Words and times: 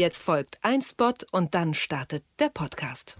Jetzt 0.00 0.22
folgt 0.22 0.56
ein 0.62 0.80
Spot 0.80 1.12
und 1.30 1.54
dann 1.54 1.74
startet 1.74 2.24
der 2.38 2.48
Podcast. 2.48 3.18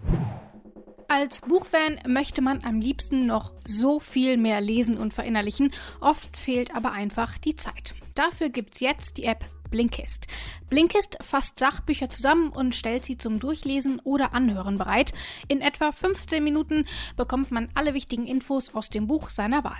Als 1.07 1.41
Buchfan 1.41 1.99
möchte 2.07 2.41
man 2.41 2.65
am 2.65 2.79
liebsten 2.81 3.27
noch 3.27 3.53
so 3.67 3.99
viel 3.99 4.35
mehr 4.35 4.61
lesen 4.61 4.97
und 4.97 5.13
verinnerlichen. 5.13 5.71
Oft 5.99 6.35
fehlt 6.35 6.73
aber 6.73 6.91
einfach 6.91 7.37
die 7.37 7.55
Zeit. 7.55 7.93
Dafür 8.15 8.49
gibt's 8.49 8.79
jetzt 8.79 9.17
die 9.17 9.25
App 9.25 9.45
Blinkist. 9.69 10.25
Blinkist 10.69 11.19
fasst 11.21 11.59
Sachbücher 11.59 12.09
zusammen 12.09 12.49
und 12.49 12.73
stellt 12.73 13.05
sie 13.05 13.15
zum 13.15 13.39
Durchlesen 13.39 13.99
oder 13.99 14.33
Anhören 14.33 14.79
bereit. 14.79 15.13
In 15.47 15.61
etwa 15.61 15.91
15 15.91 16.43
Minuten 16.43 16.85
bekommt 17.15 17.51
man 17.51 17.69
alle 17.75 17.93
wichtigen 17.93 18.25
Infos 18.25 18.73
aus 18.73 18.89
dem 18.89 19.05
Buch 19.05 19.29
seiner 19.29 19.63
Wahl. 19.63 19.77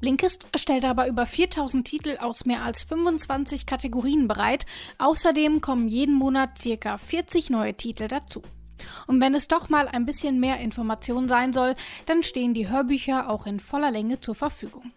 Blinkist 0.00 0.46
stellt 0.56 0.84
aber 0.84 1.06
über 1.08 1.26
4000 1.26 1.86
Titel 1.86 2.16
aus 2.20 2.44
mehr 2.44 2.62
als 2.62 2.84
25 2.84 3.66
Kategorien 3.66 4.28
bereit. 4.28 4.66
Außerdem 4.98 5.60
kommen 5.60 5.88
jeden 5.88 6.14
Monat 6.14 6.58
circa 6.58 6.98
40 6.98 7.50
neue 7.50 7.74
Titel 7.74 8.08
dazu. 8.08 8.42
Und 9.06 9.20
wenn 9.20 9.34
es 9.34 9.48
doch 9.48 9.68
mal 9.68 9.88
ein 9.88 10.04
bisschen 10.06 10.38
mehr 10.38 10.60
Information 10.60 11.28
sein 11.28 11.52
soll, 11.52 11.74
dann 12.06 12.22
stehen 12.22 12.54
die 12.54 12.68
Hörbücher 12.68 13.30
auch 13.30 13.46
in 13.46 13.60
voller 13.60 13.90
Länge 13.90 14.20
zur 14.20 14.34
Verfügung. 14.34 14.92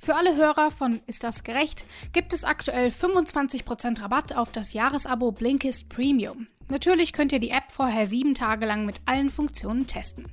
Für 0.00 0.14
alle 0.16 0.36
Hörer 0.36 0.70
von 0.70 1.00
Ist 1.06 1.24
das 1.24 1.44
gerecht 1.44 1.84
gibt 2.12 2.32
es 2.32 2.44
aktuell 2.44 2.88
25% 2.88 4.02
Rabatt 4.02 4.36
auf 4.36 4.52
das 4.52 4.72
Jahresabo 4.72 5.32
Blinkist 5.32 5.88
Premium. 5.88 6.46
Natürlich 6.68 7.12
könnt 7.12 7.32
ihr 7.32 7.40
die 7.40 7.50
App 7.50 7.70
vorher 7.70 8.06
sieben 8.06 8.34
Tage 8.34 8.64
lang 8.66 8.86
mit 8.86 9.00
allen 9.06 9.30
Funktionen 9.30 9.86
testen. 9.86 10.26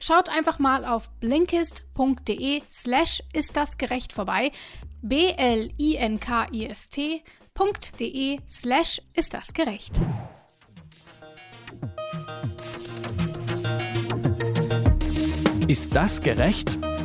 Schaut 0.00 0.28
einfach 0.28 0.58
mal 0.58 0.84
auf 0.84 1.10
blinkist.de 1.20 2.62
slash 2.70 3.22
ist 3.32 3.56
das 3.56 3.78
gerecht 3.78 4.12
vorbei. 4.12 4.52
B-L-I-N-K-I-S-T.de 5.00 5.68
slash 8.48 9.00
ist 9.14 9.34
das 9.34 9.54
gerecht. 9.54 10.00
Ist 15.68 15.94
das 15.94 16.22
gerecht? 16.22 16.77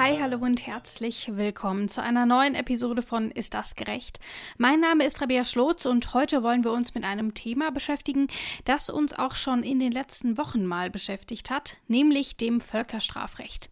Hi, 0.00 0.16
hallo 0.18 0.38
und 0.40 0.66
herzlich 0.66 1.28
willkommen 1.36 1.86
zu 1.90 2.02
einer 2.02 2.24
neuen 2.24 2.54
Episode 2.54 3.02
von 3.02 3.30
Ist 3.30 3.52
das 3.52 3.76
gerecht? 3.76 4.18
Mein 4.56 4.80
Name 4.80 5.04
ist 5.04 5.20
Rabea 5.20 5.44
Schlotz 5.44 5.84
und 5.84 6.14
heute 6.14 6.42
wollen 6.42 6.64
wir 6.64 6.72
uns 6.72 6.94
mit 6.94 7.04
einem 7.04 7.34
Thema 7.34 7.70
beschäftigen, 7.70 8.28
das 8.64 8.88
uns 8.88 9.12
auch 9.18 9.34
schon 9.34 9.62
in 9.62 9.78
den 9.78 9.92
letzten 9.92 10.38
Wochen 10.38 10.64
mal 10.64 10.88
beschäftigt 10.88 11.50
hat, 11.50 11.76
nämlich 11.86 12.38
dem 12.38 12.62
Völkerstrafrecht. 12.62 13.68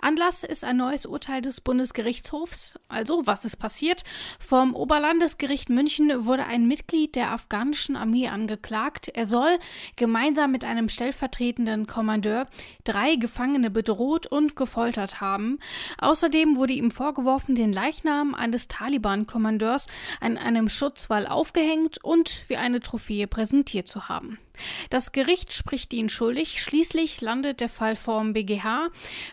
Anlass 0.00 0.42
ist 0.42 0.64
ein 0.64 0.78
neues 0.78 1.06
Urteil 1.06 1.42
des 1.42 1.60
Bundesgerichtshofs. 1.60 2.76
Also, 2.88 3.28
was 3.28 3.44
ist 3.44 3.60
passiert? 3.60 4.02
Vom 4.40 4.74
Oberlandesgericht 4.74 5.70
München 5.70 6.24
wurde 6.24 6.46
ein 6.46 6.66
Mitglied 6.66 7.14
der 7.14 7.30
afghanischen 7.30 7.94
Armee 7.94 8.26
angeklagt. 8.26 9.10
Er 9.14 9.28
soll 9.28 9.60
gemeinsam 9.94 10.50
mit 10.50 10.64
einem 10.64 10.88
stellvertretenden 10.88 11.86
Kommandeur 11.86 12.48
drei 12.82 13.14
Gefangene 13.14 13.70
bedroht 13.70 14.26
und 14.26 14.56
gefoltert 14.56 15.20
haben. 15.20 15.60
Außerdem 15.98 16.56
wurde 16.56 16.72
ihm 16.72 16.90
vorgeworfen, 16.90 17.54
den 17.54 17.72
Leichnam 17.72 18.34
eines 18.34 18.68
Taliban-Kommandeurs 18.68 19.86
an 20.20 20.38
einem 20.38 20.68
Schutzwall 20.68 21.26
aufgehängt 21.26 22.02
und 22.02 22.44
wie 22.48 22.56
eine 22.56 22.80
Trophäe 22.80 23.26
präsentiert 23.26 23.88
zu 23.88 24.08
haben. 24.08 24.38
Das 24.90 25.12
Gericht 25.12 25.52
spricht 25.52 25.92
ihn 25.92 26.08
schuldig. 26.08 26.62
Schließlich 26.62 27.20
landet 27.20 27.60
der 27.60 27.68
Fall 27.68 27.96
vorm 27.96 28.32
BGH. 28.32 28.88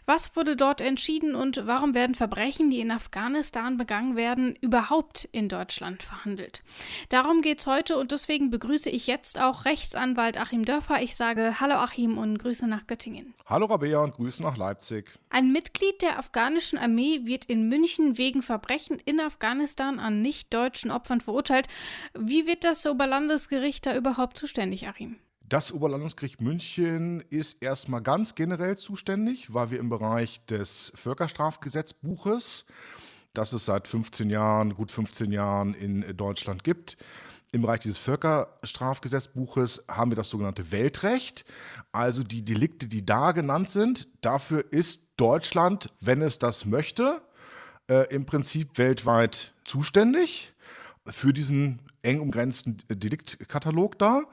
Was 0.06 0.36
wurde 0.36 0.56
dort 0.56 0.82
entschieden 0.82 1.36
und 1.36 1.66
warum 1.66 1.94
werden 1.94 2.16
Verbrechen, 2.16 2.70
die 2.70 2.80
in 2.80 2.92
Afghanistan 2.92 3.78
begangen 3.78 4.16
werden, 4.16 4.56
überhaupt 4.62 5.28
in 5.32 5.50
Deutschland 5.50 6.04
verhandelt? 6.04 6.64
Darum 7.10 7.42
geht's 7.42 7.68
heute 7.68 7.98
und 7.98 8.12
deswegen 8.12 8.50
begrüße 8.50 8.90
ich 8.90 9.08
jetzt 9.08 9.40
auch 9.40 9.66
Rechtsanwalt 9.66 10.38
Achim 10.38 10.66
Dörfer. 10.66 11.02
Ich 11.02 11.16
sage 11.16 11.60
Hallo 11.60 11.76
Achim 11.76 12.18
und 12.18 12.38
Grüße 12.38 12.68
nach 12.68 12.88
Göttingen. 12.88 13.34
Hallo 13.48 13.68
Rabea 13.68 14.00
und 14.00 14.16
Grüße 14.16 14.42
nach 14.42 14.58
Leipzig. 14.58 15.06
Ein 15.30 15.52
Mitglied 15.52 16.02
der 16.02 16.18
afghanischen 16.18 16.80
Armee 16.80 17.22
wird 17.26 17.46
in 17.46 17.70
München 17.70 18.18
wegen 18.18 18.42
Verbrechen 18.42 19.00
in 19.06 19.20
Afghanistan 19.20 20.00
an 20.00 20.22
nicht-deutschen 20.22 20.90
Opfern 20.92 21.22
verurteilt. 21.22 21.68
Wie 22.18 22.48
wird 22.48 22.64
das 22.64 22.86
Oberlandesgericht 22.86 23.86
da 23.86 23.96
überhaupt 23.96 24.38
zuständig, 24.38 24.88
Achim? 24.88 25.15
Das 25.48 25.72
Oberlandesgericht 25.72 26.42
München 26.42 27.22
ist 27.30 27.62
erstmal 27.62 28.02
ganz 28.02 28.34
generell 28.34 28.78
zuständig, 28.78 29.54
weil 29.54 29.70
wir 29.70 29.80
im 29.80 29.90
Bereich 29.90 30.44
des 30.48 30.92
Völkerstrafgesetzbuches, 30.96 32.66
das 33.36 33.54
es 33.54 33.66
seit 33.66 33.88
15 33.88 34.32
Jahren, 34.32 34.74
gut 34.74 34.90
15 34.90 35.32
Jahren 35.32 35.76
in 35.76 36.18
Deutschland 36.18 36.64
gibt, 36.64 36.98
im 37.52 37.62
Bereich 37.62 37.82
dieses 37.82 38.00
Völkerstrafgesetzbuches 38.00 39.86
haben 39.88 40.10
wir 40.10 40.16
das 40.16 40.32
sogenannte 40.32 40.72
Weltrecht, 40.72 41.46
also 41.92 42.24
die 42.24 42.44
Delikte, 42.44 42.88
die 42.88 43.06
da 43.06 43.32
genannt 43.32 43.70
sind. 43.70 44.08
Dafür 44.22 44.66
ist 44.72 45.04
Deutschland, 45.16 45.94
wenn 46.02 46.24
es 46.24 46.40
das 46.40 46.66
möchte, 46.66 47.22
äh, 47.88 48.14
im 48.14 48.26
Prinzip 48.26 48.80
weltweit 48.80 49.54
zuständig 49.64 50.54
für 51.06 51.34
diesen 51.34 51.82
eng 52.02 52.20
umgrenzten 52.20 52.78
Deliktkatalog 52.90 54.00
da. 54.00 54.24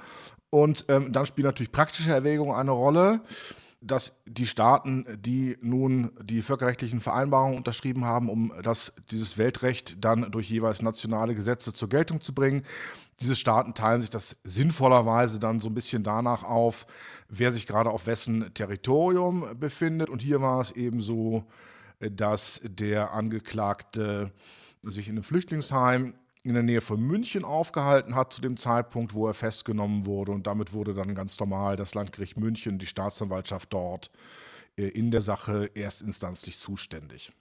Und 0.54 0.84
ähm, 0.88 1.14
dann 1.14 1.24
spielen 1.24 1.46
natürlich 1.46 1.72
praktische 1.72 2.12
Erwägungen 2.12 2.54
eine 2.54 2.72
Rolle, 2.72 3.22
dass 3.80 4.20
die 4.26 4.46
Staaten, 4.46 5.06
die 5.18 5.56
nun 5.62 6.12
die 6.22 6.42
völkerrechtlichen 6.42 7.00
Vereinbarungen 7.00 7.56
unterschrieben 7.56 8.04
haben, 8.04 8.28
um 8.28 8.52
das, 8.62 8.92
dieses 9.10 9.38
Weltrecht 9.38 10.04
dann 10.04 10.30
durch 10.30 10.50
jeweils 10.50 10.82
nationale 10.82 11.34
Gesetze 11.34 11.72
zur 11.72 11.88
Geltung 11.88 12.20
zu 12.20 12.34
bringen, 12.34 12.64
diese 13.18 13.34
Staaten 13.34 13.72
teilen 13.72 14.02
sich 14.02 14.10
das 14.10 14.36
sinnvollerweise 14.44 15.40
dann 15.40 15.58
so 15.58 15.70
ein 15.70 15.74
bisschen 15.74 16.02
danach 16.02 16.44
auf, 16.44 16.86
wer 17.30 17.50
sich 17.50 17.66
gerade 17.66 17.88
auf 17.88 18.06
wessen 18.06 18.52
Territorium 18.52 19.58
befindet. 19.58 20.10
Und 20.10 20.20
hier 20.20 20.42
war 20.42 20.60
es 20.60 20.72
eben 20.72 21.00
so, 21.00 21.44
äh, 21.98 22.10
dass 22.10 22.60
der 22.62 23.14
Angeklagte 23.14 24.32
sich 24.82 25.08
in 25.08 25.14
einem 25.14 25.22
Flüchtlingsheim 25.22 26.12
in 26.44 26.54
der 26.54 26.62
Nähe 26.62 26.80
von 26.80 27.00
München 27.00 27.44
aufgehalten 27.44 28.14
hat 28.14 28.32
zu 28.32 28.40
dem 28.40 28.56
Zeitpunkt, 28.56 29.14
wo 29.14 29.28
er 29.28 29.34
festgenommen 29.34 30.06
wurde. 30.06 30.32
Und 30.32 30.46
damit 30.46 30.72
wurde 30.72 30.94
dann 30.94 31.14
ganz 31.14 31.38
normal 31.38 31.76
das 31.76 31.94
Landgericht 31.94 32.36
München, 32.36 32.78
die 32.78 32.86
Staatsanwaltschaft 32.86 33.72
dort 33.72 34.10
äh, 34.76 34.88
in 34.88 35.10
der 35.10 35.20
Sache 35.20 35.70
erstinstanzlich 35.74 36.58
zuständig. 36.58 37.32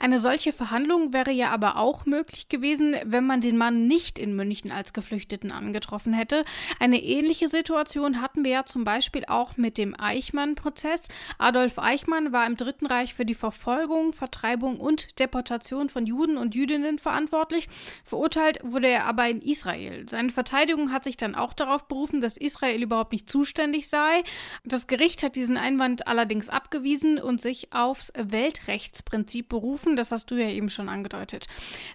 Eine 0.00 0.18
solche 0.18 0.52
Verhandlung 0.52 1.12
wäre 1.12 1.30
ja 1.30 1.50
aber 1.50 1.76
auch 1.76 2.06
möglich 2.06 2.48
gewesen, 2.48 2.96
wenn 3.04 3.26
man 3.26 3.42
den 3.42 3.58
Mann 3.58 3.86
nicht 3.86 4.18
in 4.18 4.34
München 4.34 4.72
als 4.72 4.94
Geflüchteten 4.94 5.52
angetroffen 5.52 6.14
hätte. 6.14 6.42
Eine 6.78 7.02
ähnliche 7.02 7.48
Situation 7.48 8.22
hatten 8.22 8.42
wir 8.42 8.50
ja 8.50 8.64
zum 8.64 8.84
Beispiel 8.84 9.26
auch 9.26 9.58
mit 9.58 9.76
dem 9.76 9.94
Eichmann-Prozess. 9.98 11.08
Adolf 11.36 11.78
Eichmann 11.78 12.32
war 12.32 12.46
im 12.46 12.56
Dritten 12.56 12.86
Reich 12.86 13.12
für 13.12 13.26
die 13.26 13.34
Verfolgung, 13.34 14.14
Vertreibung 14.14 14.80
und 14.80 15.18
Deportation 15.18 15.90
von 15.90 16.06
Juden 16.06 16.38
und 16.38 16.54
Jüdinnen 16.54 16.98
verantwortlich. 16.98 17.68
Verurteilt 18.02 18.60
wurde 18.62 18.88
er 18.88 19.04
aber 19.04 19.28
in 19.28 19.42
Israel. 19.42 20.08
Seine 20.08 20.30
Verteidigung 20.30 20.92
hat 20.92 21.04
sich 21.04 21.18
dann 21.18 21.34
auch 21.34 21.52
darauf 21.52 21.88
berufen, 21.88 22.22
dass 22.22 22.38
Israel 22.38 22.82
überhaupt 22.82 23.12
nicht 23.12 23.28
zuständig 23.28 23.90
sei. 23.90 24.22
Das 24.64 24.86
Gericht 24.86 25.22
hat 25.22 25.36
diesen 25.36 25.58
Einwand 25.58 26.06
allerdings 26.06 26.48
abgewiesen 26.48 27.18
und 27.18 27.42
sich 27.42 27.74
aufs 27.74 28.14
Weltrechtsprinzip 28.16 29.39
berufen 29.42 29.70
Berufen, 29.70 29.94
das 29.94 30.10
hast 30.10 30.30
du 30.30 30.36
ja 30.36 30.48
eben 30.48 30.68
schon 30.68 30.88
angedeutet. 30.88 31.46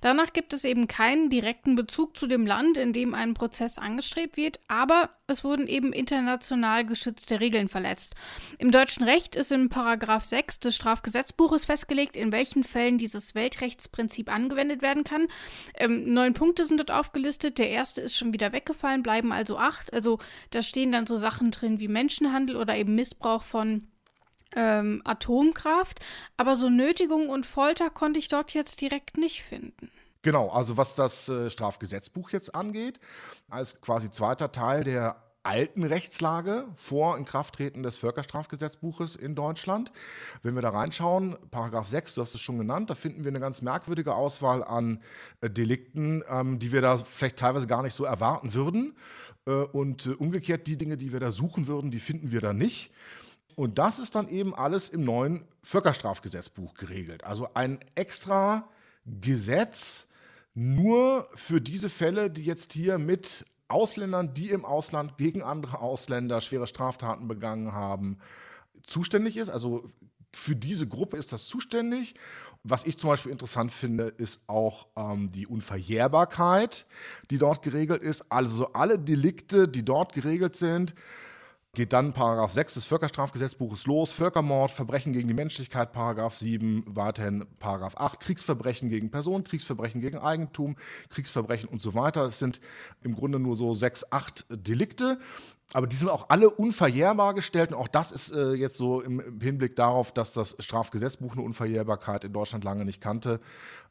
Danach 0.02 0.34
gibt 0.34 0.54
es 0.54 0.64
eben 0.64 0.88
keinen 0.88 1.30
direkten 1.30 1.76
Bezug 1.76 2.16
zu 2.16 2.26
dem 2.26 2.46
Land, 2.46 2.78
in 2.78 2.94
dem 2.94 3.14
ein 3.14 3.34
Prozess 3.34 3.78
angestrebt 3.78 4.38
wird, 4.38 4.60
aber 4.68 5.10
es 5.28 5.44
wurden 5.44 5.68
eben 5.68 5.92
international 5.92 6.86
geschützte 6.86 7.40
Regeln 7.40 7.68
verletzt. 7.70 8.16
Im 8.60 8.72
deutschen 8.72 9.04
Recht 9.04 9.36
ist 9.36 9.52
in 9.52 9.70
Paragraph 9.70 10.24
6 10.24 10.60
des 10.60 10.76
Strafgesetzbuches 10.76 11.66
festgelegt, 11.66 12.16
in 12.16 12.32
welchen 12.32 12.64
Fällen 12.64 12.98
dieses 12.98 13.36
Weltrechtsprinzip 13.36 14.32
angewendet 14.32 14.82
werden 14.82 15.04
kann. 15.04 15.28
Ähm, 15.76 16.14
neun 16.14 16.34
Punkte 16.34 16.66
sind 16.66 16.80
dort 16.80 16.92
aufgelistet. 16.92 17.58
Der 17.58 17.70
erste 17.70 18.02
ist 18.02 18.16
schon 18.16 18.34
wieder 18.34 18.54
weggefallen, 18.54 19.04
bleiben 19.04 19.32
also 19.32 19.58
acht. 19.58 19.94
Also 19.94 20.20
da 20.52 20.62
stehen 20.62 20.92
dann 20.92 21.08
so 21.08 21.18
Sachen 21.18 21.52
drin 21.52 21.80
wie 21.80 21.88
Menschenhandel 21.88 22.56
oder 22.56 22.76
eben 22.76 22.96
Missbrauch 22.96 23.44
von 23.44 23.88
ähm, 24.56 25.02
Atomkraft, 25.04 26.00
aber 26.38 26.56
so 26.56 26.70
Nötigung 26.70 27.30
und 27.30 27.46
Folter 27.46 27.90
konnte 27.90 28.20
ich 28.20 28.28
dort 28.28 28.54
jetzt 28.54 28.82
direkt 28.82 29.18
nicht 29.18 29.44
finden. 29.44 29.92
Genau, 30.22 30.50
also 30.50 30.76
was 30.78 30.96
das 30.96 31.30
äh, 31.30 31.50
Strafgesetzbuch 31.50 32.32
jetzt 32.32 32.56
angeht, 32.56 33.00
als 33.50 33.80
quasi 33.80 34.10
zweiter 34.10 34.52
Teil 34.52 34.84
der 34.84 35.18
alten 35.46 35.84
Rechtslage 35.84 36.66
vor 36.74 37.18
Inkrafttreten 37.18 37.84
des 37.84 37.98
Völkerstrafgesetzbuches 37.98 39.16
in 39.16 39.36
Deutschland. 39.36 39.92
Wenn 40.42 40.56
wir 40.56 40.64
da 40.64 40.70
reinschauen, 40.70 41.38
Paragraph 41.52 41.86
6, 41.86 42.16
du 42.16 42.22
hast 42.22 42.34
es 42.34 42.42
schon 42.42 42.58
genannt, 42.58 42.90
da 42.90 42.96
finden 42.96 43.24
wir 43.24 43.30
eine 43.30 43.40
ganz 43.40 43.62
merkwürdige 43.62 44.16
Auswahl 44.16 44.64
an 44.64 45.02
äh, 45.42 45.50
Delikten, 45.50 46.24
ähm, 46.28 46.58
die 46.58 46.72
wir 46.72 46.82
da 46.82 46.98
vielleicht 46.98 47.38
teilweise 47.38 47.68
gar 47.68 47.84
nicht 47.84 47.94
so 47.94 48.06
erwarten 48.06 48.54
würden. 48.56 48.96
Äh, 49.46 49.52
und 49.52 50.08
äh, 50.08 50.12
umgekehrt, 50.12 50.66
die 50.66 50.78
Dinge, 50.78 50.98
die 50.98 51.12
wir 51.12 51.20
da 51.20 51.30
suchen 51.30 51.68
würden, 51.68 51.92
die 51.92 52.00
finden 52.00 52.32
wir 52.32 52.42
da 52.42 52.52
nicht. 52.52 52.92
Und 53.56 53.78
das 53.80 54.00
ist 54.00 54.16
dann 54.16 54.28
eben 54.28 54.54
alles 54.54 54.90
im 54.90 55.04
neuen 55.04 55.46
Völkerstrafgesetzbuch 55.64 56.74
geregelt. 56.74 57.24
Also 57.24 57.50
ein 57.54 57.80
extra 57.96 58.68
Gesetz 59.06 60.08
nur 60.54 61.28
für 61.36 61.62
diese 61.62 61.90
Fälle, 61.90 62.30
die 62.30 62.44
jetzt 62.44 62.74
hier 62.74 62.98
mit 62.98 63.46
Ausländern, 63.68 64.34
die 64.34 64.52
im 64.52 64.64
Ausland 64.64 65.18
gegen 65.18 65.42
andere 65.42 65.80
Ausländer 65.80 66.40
schwere 66.40 66.68
Straftaten 66.68 67.28
begangen 67.28 67.74
haben, 67.74 68.20
zuständig 68.84 69.38
ist. 69.38 69.50
Also 69.50 69.90
für 70.34 70.56
diese 70.56 70.88
Gruppe 70.88 71.18
ist 71.18 71.34
das 71.34 71.48
zuständig. 71.48 72.16
Was 72.64 72.86
ich 72.86 72.98
zum 72.98 73.10
Beispiel 73.10 73.32
interessant 73.32 73.72
finde, 73.72 74.06
ist 74.06 74.42
auch 74.48 74.88
ähm, 74.96 75.30
die 75.32 75.48
Unverjährbarkeit, 75.48 76.86
die 77.32 77.38
dort 77.38 77.62
geregelt 77.62 78.02
ist. 78.02 78.32
Also 78.32 78.74
alle 78.74 78.98
Delikte, 78.98 79.68
die 79.68 79.84
dort 79.84 80.14
geregelt 80.14 80.56
sind, 80.56 80.94
geht 81.76 81.94
dann 81.94 82.14
Paragraph 82.14 82.52
6 82.52 82.74
des 82.74 82.86
Völkerstrafgesetzbuches 82.86 83.86
los, 83.86 84.12
Völkermord, 84.12 84.72
Verbrechen 84.72 85.14
gegen 85.14 85.28
die 85.28 85.34
Menschlichkeit, 85.34 85.94
Paragraph 85.94 86.36
7, 86.36 86.84
weiterhin 86.88 87.46
Paragraph 87.60 87.96
8, 87.98 88.20
Kriegsverbrechen 88.20 88.90
gegen 88.90 89.12
Personen, 89.12 89.44
Kriegsverbrechen 89.44 90.02
gegen 90.02 90.18
Eigentum, 90.18 90.76
Kriegsverbrechen 91.10 91.70
und 91.70 91.82
so 91.82 91.94
weiter. 91.94 92.24
Das 92.24 92.40
sind 92.40 92.62
im 93.04 93.16
Grunde 93.16 93.38
nur 93.38 93.56
so 93.56 93.76
sechs, 93.76 94.12
acht 94.12 94.46
Delikte, 94.50 95.20
aber 95.74 95.86
die 95.86 95.96
sind 95.96 96.10
auch 96.10 96.30
alle 96.30 96.50
unverjährbar 96.50 97.34
gestellt 97.34 97.72
und 97.72 97.78
auch 97.78 97.88
das 97.88 98.12
ist 98.12 98.32
äh, 98.32 98.54
jetzt 98.54 98.78
so 98.78 99.02
im, 99.02 99.20
im 99.20 99.42
Hinblick 99.42 99.76
darauf, 99.76 100.12
dass 100.12 100.34
das 100.34 100.56
Strafgesetzbuch 100.60 101.34
eine 101.34 101.44
Unverjährbarkeit 101.44 102.24
in 102.24 102.34
Deutschland 102.34 102.64
lange 102.64 102.86
nicht 102.86 103.02
kannte, 103.02 103.40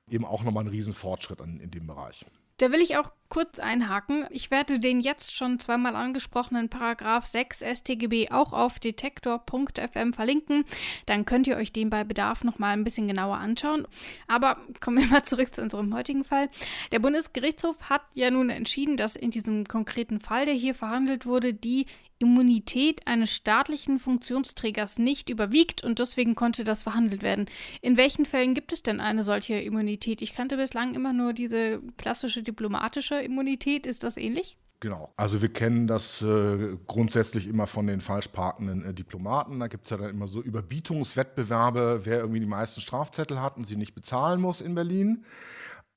eben 0.09 0.25
auch 0.25 0.43
nochmal 0.43 0.65
ein 0.65 0.71
Riesenfortschritt 0.71 1.41
in, 1.41 1.61
in 1.61 1.71
dem 1.71 1.87
Bereich. 1.87 2.27
Da 2.59 2.71
will 2.71 2.81
ich 2.81 2.97
auch 2.97 3.13
kurz 3.29 3.59
einhaken. 3.59 4.27
Ich 4.31 4.51
werde 4.51 4.79
den 4.79 5.01
jetzt 5.01 5.35
schon 5.37 5.59
zweimal 5.59 5.97
angesprochenen 5.97 6.69
Paragraph 6.69 7.27
6 7.27 7.63
StGB 7.75 8.31
auch 8.31 8.53
auf 8.53 8.79
detektor.fm 8.79 10.13
verlinken. 10.13 10.65
Dann 11.07 11.25
könnt 11.25 11.47
ihr 11.47 11.57
euch 11.57 11.73
den 11.73 11.91
bei 11.91 12.05
Bedarf 12.05 12.45
nochmal 12.45 12.73
ein 12.73 12.85
bisschen 12.85 13.09
genauer 13.09 13.37
anschauen. 13.37 13.87
Aber 14.29 14.59
kommen 14.81 14.99
wir 14.99 15.07
mal 15.07 15.25
zurück 15.25 15.55
zu 15.55 15.63
unserem 15.63 15.95
heutigen 15.95 16.25
Fall. 16.25 16.49
Der 16.93 16.99
Bundesgerichtshof 16.99 17.91
hat 17.91 18.03
ja 18.15 18.31
nun 18.31 18.51
entschieden, 18.51 18.97
dass 18.97 19.17
in 19.17 19.31
diesem 19.31 19.67
konkreten 19.67 20.21
Fall, 20.21 20.47
der 20.47 20.55
hier 20.55 20.75
verhandelt 20.75 21.27
wurde, 21.27 21.55
die 21.55 21.87
Immunität 22.19 23.07
eines 23.07 23.33
staatlichen 23.33 23.99
Funktionsträgers 23.99 24.99
nicht 24.99 25.31
überwiegt 25.31 25.83
und 25.83 25.99
deswegen 25.99 26.35
konnte 26.35 26.65
das 26.65 26.85
verhandelt 26.85 27.23
werden. 27.23 27.47
In 27.83 27.97
welchen 27.97 28.25
Fällen 28.25 28.55
gibt 28.55 28.73
es 28.73 28.83
denn 28.83 29.01
eine 29.01 29.25
solche 29.25 29.55
Immunität? 29.55 30.23
Ich 30.23 30.35
kannte 30.35 30.57
bislang 30.57 30.95
immer 30.95 31.13
nur 31.13 31.33
diese 31.33 31.83
klassische 31.97 32.43
diplomatische 32.43 33.17
Immunität. 33.25 33.87
Ist 33.87 34.05
das 34.05 34.17
ähnlich? 34.17 34.57
Genau. 34.81 35.13
Also 35.17 35.41
wir 35.41 35.49
kennen 35.49 35.87
das 35.87 36.21
äh, 36.21 36.77
grundsätzlich 36.87 37.47
immer 37.47 37.67
von 37.67 37.87
den 37.87 38.01
falsch 38.01 38.29
parkenden 38.29 38.85
äh, 38.85 38.93
Diplomaten. 38.93 39.59
Da 39.61 39.69
gibt 39.69 39.85
es 39.85 39.91
ja 39.91 39.97
dann 39.97 40.11
immer 40.11 40.29
so 40.29 40.43
Überbietungswettbewerbe, 40.43 42.03
wer 42.05 42.19
irgendwie 42.19 42.41
die 42.41 42.47
meisten 42.47 42.83
Strafzettel 42.83 43.41
hat 43.41 43.57
und 43.57 43.65
sie 43.65 43.77
nicht 43.77 43.95
bezahlen 43.95 44.41
muss 44.41 44.61
in 44.61 44.75
Berlin. 44.75 45.25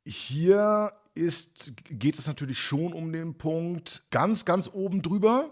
Hier 0.05 0.93
ist, 1.15 1.73
geht 1.89 2.17
es 2.17 2.27
natürlich 2.27 2.59
schon 2.59 2.93
um 2.93 3.11
den 3.11 3.37
Punkt 3.37 4.03
ganz, 4.09 4.45
ganz 4.45 4.69
oben 4.71 5.01
drüber 5.01 5.49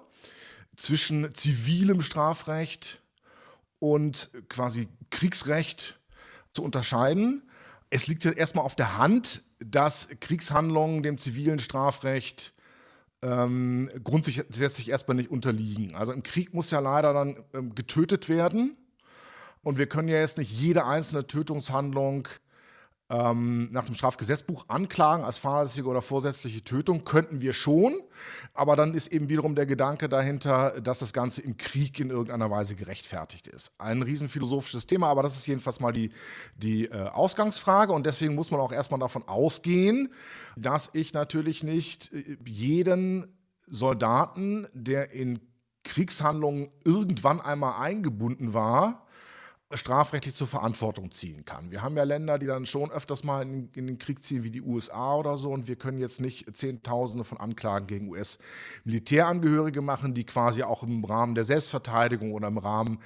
zwischen 0.77 1.33
zivilem 1.33 2.01
Strafrecht 2.01 3.01
und 3.79 4.29
quasi 4.47 4.87
Kriegsrecht 5.09 5.99
zu 6.53 6.63
unterscheiden. 6.63 7.43
Es 7.89 8.07
liegt 8.07 8.23
ja 8.23 8.31
erstmal 8.31 8.65
auf 8.65 8.75
der 8.75 8.97
Hand, 8.97 9.41
dass 9.59 10.09
Kriegshandlungen 10.19 11.03
dem 11.03 11.17
zivilen 11.17 11.59
Strafrecht 11.59 12.53
ähm, 13.21 13.89
grundsätzlich 14.03 14.89
erstmal 14.89 15.15
nicht 15.15 15.31
unterliegen. 15.31 15.95
Also 15.95 16.11
im 16.11 16.23
Krieg 16.23 16.53
muss 16.53 16.71
ja 16.71 16.79
leider 16.79 17.13
dann 17.13 17.43
ähm, 17.53 17.73
getötet 17.75 18.29
werden. 18.29 18.77
Und 19.63 19.77
wir 19.77 19.87
können 19.87 20.07
ja 20.07 20.19
jetzt 20.19 20.37
nicht 20.37 20.51
jede 20.51 20.85
einzelne 20.85 21.25
Tötungshandlung 21.25 22.27
ähm, 23.09 23.69
nach 23.71 23.85
dem 23.85 23.93
Strafgesetzbuch 23.93 24.65
anklagen 24.67 25.23
als 25.23 25.37
fahrlässige 25.37 25.87
oder 25.87 26.01
vorsätzliche 26.01 26.63
Tötung, 26.63 27.03
könnten 27.03 27.41
wir 27.41 27.53
schon. 27.53 28.01
Aber 28.53 28.75
dann 28.75 28.93
ist 28.93 29.11
eben 29.11 29.29
wiederum 29.29 29.55
der 29.55 29.65
Gedanke 29.65 30.09
dahinter, 30.09 30.81
dass 30.81 30.99
das 30.99 31.13
Ganze 31.13 31.41
im 31.41 31.57
Krieg 31.57 31.99
in 31.99 32.09
irgendeiner 32.09 32.49
Weise 32.49 32.75
gerechtfertigt 32.75 33.47
ist. 33.47 33.73
Ein 33.77 34.01
riesenphilosophisches 34.01 34.87
Thema, 34.87 35.07
aber 35.07 35.21
das 35.21 35.35
ist 35.35 35.45
jedenfalls 35.45 35.79
mal 35.79 35.91
die, 35.91 36.09
die 36.55 36.85
äh, 36.85 37.09
Ausgangsfrage. 37.09 37.93
Und 37.93 38.05
deswegen 38.05 38.33
muss 38.33 38.49
man 38.49 38.59
auch 38.59 38.71
erstmal 38.71 38.99
davon 38.99 39.27
ausgehen, 39.27 40.11
dass 40.55 40.89
ich 40.93 41.13
natürlich 41.13 41.63
nicht 41.63 42.11
äh, 42.11 42.37
jeden 42.45 43.27
Soldaten, 43.67 44.67
der 44.73 45.11
in 45.11 45.39
Kriegshandlungen 45.83 46.69
irgendwann 46.83 47.39
einmal 47.39 47.81
eingebunden 47.81 48.53
war, 48.53 49.04
strafrechtlich 49.73 50.35
zur 50.35 50.47
Verantwortung 50.47 51.11
ziehen 51.11 51.43
kann. 51.43 51.71
Wir 51.71 51.81
haben 51.81 51.97
ja 51.97 52.03
Länder, 52.03 52.37
die 52.37 52.45
dann 52.45 52.65
schon 52.65 52.91
öfters 52.91 53.23
mal 53.23 53.41
in, 53.41 53.69
in, 53.73 53.87
den 53.87 53.97
Krieg 53.97 54.21
ziehen, 54.21 54.43
wie 54.43 54.51
die 54.51 54.61
USA 54.61 55.15
oder 55.15 55.37
so, 55.37 55.49
und 55.49 55.67
wir 55.67 55.75
können 55.75 55.97
jetzt 55.97 56.21
nicht 56.21 56.55
Zehntausende 56.55 57.23
von 57.23 57.39
Anklagen 57.39 57.87
gegen 57.87 58.09
US-Militärangehörige 58.09 59.81
machen, 59.81 60.13
die 60.13 60.25
quasi 60.25 60.61
auch 60.61 60.83
im 60.83 61.03
Rahmen 61.03 61.33
der 61.33 61.43
Selbstverteidigung 61.43 62.33
oder 62.33 62.47
im 62.47 62.59
Rahmen 62.59 62.99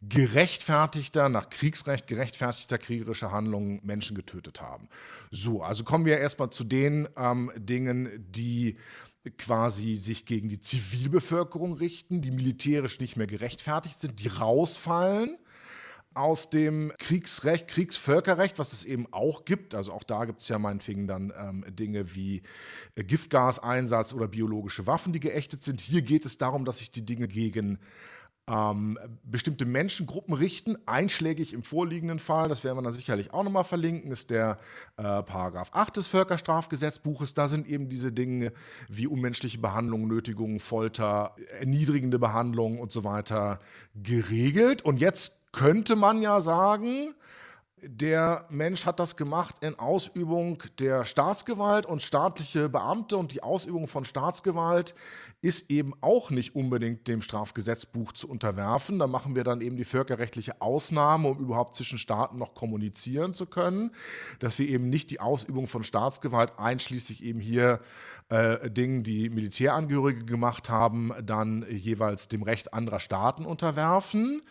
gerechtfertigter, 0.00 1.28
nach 1.28 1.50
Kriegsrecht 1.50 2.06
gerechtfertigter 2.06 2.78
kriegerischer 2.78 3.32
Handlungen 3.32 3.80
Menschen 3.82 4.16
getötet 4.16 4.60
haben. 4.62 4.88
So, 5.30 5.62
also 5.62 5.84
kommen 5.84 6.06
wir 6.06 6.18
erstmal 6.18 6.50
zu 6.50 6.64
den 6.64 7.08
ähm, 7.16 7.50
Dingen, 7.56 8.24
die 8.30 8.78
quasi 9.36 9.96
sich 9.96 10.24
gegen 10.24 10.48
die 10.48 10.60
Zivilbevölkerung 10.60 11.74
richten, 11.74 12.22
die 12.22 12.30
militärisch 12.30 13.00
nicht 13.00 13.16
mehr 13.16 13.26
gerechtfertigt 13.26 14.00
sind, 14.00 14.20
die 14.20 14.28
rausfallen 14.28 15.36
aus 16.18 16.50
dem 16.50 16.92
Kriegsrecht, 16.98 17.68
Kriegsvölkerrecht, 17.68 18.58
was 18.58 18.72
es 18.72 18.84
eben 18.84 19.06
auch 19.12 19.44
gibt. 19.44 19.74
Also 19.74 19.92
auch 19.92 20.02
da 20.02 20.24
gibt 20.24 20.42
es 20.42 20.48
ja 20.48 20.58
meinetwegen 20.58 21.06
dann 21.06 21.32
ähm, 21.38 21.64
Dinge 21.68 22.14
wie 22.14 22.42
äh, 22.96 23.04
Giftgaseinsatz 23.04 24.12
oder 24.12 24.26
biologische 24.26 24.86
Waffen, 24.86 25.12
die 25.12 25.20
geächtet 25.20 25.62
sind. 25.62 25.80
Hier 25.80 26.02
geht 26.02 26.26
es 26.26 26.36
darum, 26.36 26.64
dass 26.64 26.78
sich 26.78 26.90
die 26.90 27.04
Dinge 27.04 27.28
gegen 27.28 27.78
ähm, 28.48 28.98
bestimmte 29.22 29.64
Menschengruppen 29.64 30.34
richten. 30.34 30.76
Einschlägig 30.86 31.52
im 31.52 31.62
vorliegenden 31.62 32.18
Fall, 32.18 32.48
das 32.48 32.64
werden 32.64 32.78
wir 32.78 32.82
dann 32.82 32.92
sicherlich 32.92 33.32
auch 33.32 33.44
nochmal 33.44 33.64
verlinken, 33.64 34.10
ist 34.10 34.30
der 34.30 34.58
äh, 34.96 35.22
Paragraph 35.22 35.70
8 35.72 35.96
des 35.96 36.08
Völkerstrafgesetzbuches. 36.08 37.34
Da 37.34 37.48
sind 37.48 37.68
eben 37.68 37.88
diese 37.88 38.10
Dinge 38.10 38.52
wie 38.88 39.06
unmenschliche 39.06 39.58
Behandlung, 39.58 40.08
Nötigung, 40.08 40.60
Folter, 40.60 41.36
erniedrigende 41.60 42.18
Behandlung 42.18 42.78
und 42.78 42.90
so 42.90 43.04
weiter 43.04 43.60
geregelt. 43.94 44.82
Und 44.82 44.98
jetzt 44.98 45.37
könnte 45.52 45.96
man 45.96 46.22
ja 46.22 46.40
sagen, 46.40 47.14
der 47.82 48.44
Mensch 48.50 48.86
hat 48.86 48.98
das 48.98 49.16
gemacht 49.16 49.56
in 49.60 49.78
Ausübung 49.78 50.62
der 50.78 51.04
Staatsgewalt 51.04 51.86
und 51.86 52.02
staatliche 52.02 52.68
Beamte 52.68 53.16
und 53.16 53.32
die 53.32 53.42
Ausübung 53.42 53.86
von 53.86 54.04
Staatsgewalt 54.04 54.94
ist 55.42 55.70
eben 55.70 55.92
auch 56.00 56.30
nicht 56.30 56.56
unbedingt 56.56 57.06
dem 57.06 57.22
Strafgesetzbuch 57.22 58.12
zu 58.12 58.28
unterwerfen. 58.28 58.98
Da 58.98 59.06
machen 59.06 59.36
wir 59.36 59.44
dann 59.44 59.60
eben 59.60 59.76
die 59.76 59.84
völkerrechtliche 59.84 60.60
Ausnahme, 60.60 61.28
um 61.28 61.38
überhaupt 61.38 61.74
zwischen 61.74 61.98
Staaten 61.98 62.38
noch 62.38 62.54
kommunizieren 62.54 63.32
zu 63.32 63.46
können, 63.46 63.92
dass 64.40 64.58
wir 64.58 64.68
eben 64.68 64.88
nicht 64.88 65.10
die 65.10 65.20
Ausübung 65.20 65.66
von 65.66 65.84
Staatsgewalt 65.84 66.58
einschließlich 66.58 67.22
eben 67.22 67.40
hier 67.40 67.80
äh, 68.28 68.70
Dingen, 68.70 69.02
die 69.02 69.30
Militärangehörige 69.30 70.24
gemacht 70.24 70.68
haben, 70.68 71.12
dann 71.22 71.64
jeweils 71.68 72.28
dem 72.28 72.42
Recht 72.42 72.74
anderer 72.74 73.00
Staaten 73.00 73.46
unterwerfen. 73.46 74.42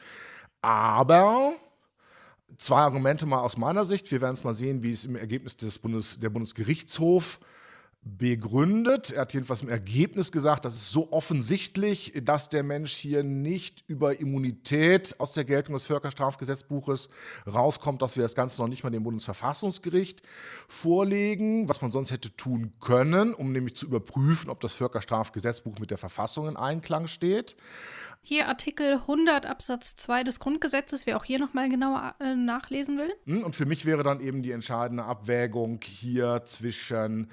Aber 0.62 1.54
zwei 2.58 2.80
Argumente 2.80 3.26
mal 3.26 3.40
aus 3.40 3.58
meiner 3.58 3.86
Sicht. 3.86 4.12
Wir 4.12 4.22
werden 4.22 4.34
es 4.34 4.44
mal 4.44 4.54
sehen, 4.54 4.84
wie 4.84 4.92
es 4.92 5.06
im 5.06 5.16
Ergebnis 5.16 5.58
des 5.58 5.80
Bundes, 5.80 6.20
der 6.20 6.30
Bundesgerichtshof 6.30 7.40
begründet. 8.18 9.12
Er 9.12 9.22
hat 9.22 9.34
jedenfalls 9.34 9.62
im 9.62 9.70
Ergebnis 9.70 10.32
gesagt, 10.32 10.66
das 10.66 10.76
ist 10.76 10.92
so 10.92 11.12
offensichtlich, 11.12 12.14
dass 12.24 12.50
der 12.50 12.64
Mensch 12.64 12.94
hier 12.94 13.24
nicht 13.24 13.84
über 13.88 14.20
Immunität 14.20 15.20
aus 15.20 15.34
der 15.34 15.44
Geltung 15.44 15.74
des 15.74 15.86
Völkerstrafgesetzbuches 15.86 17.10
rauskommt, 17.46 18.02
dass 18.02 18.16
wir 18.16 18.24
das 18.24 18.36
Ganze 18.36 18.62
noch 18.62 18.68
nicht 18.68 18.84
mal 18.84 18.90
dem 18.90 19.04
Bundesverfassungsgericht 19.04 20.22
vorlegen, 20.68 21.68
was 21.68 21.82
man 21.82 21.92
sonst 21.92 22.12
hätte 22.12 22.36
tun 22.36 22.74
können, 22.80 23.34
um 23.34 23.52
nämlich 23.52 23.76
zu 23.76 23.86
überprüfen, 23.86 24.50
ob 24.50 24.60
das 24.62 24.74
Völkerstrafgesetzbuch 24.74 25.80
mit 25.80 25.92
der 25.92 25.98
Verfassung 25.98 26.48
in 26.48 26.56
Einklang 26.56 27.08
steht. 27.08 27.56
Hier 28.22 28.50
Artikel 28.50 28.96
100 28.96 29.46
Absatz 29.46 29.96
2 29.96 30.24
des 30.26 30.40
Grundgesetzes, 30.40 31.06
wer 31.06 31.18
auch 31.18 31.24
hier 31.24 31.40
nochmal 31.40 31.70
genauer 31.70 32.16
äh, 32.20 32.36
nachlesen 32.36 32.98
will. 32.98 33.14
Hm, 33.26 33.44
und 33.44 33.56
für 33.56 33.66
mich 33.66 33.86
wäre 33.86 34.04
dann 34.04 34.20
eben 34.20 34.42
die 34.42 34.52
entscheidende 34.52 35.06
Abwägung 35.06 35.80
hier 35.82 36.42
zwischen 36.44 37.30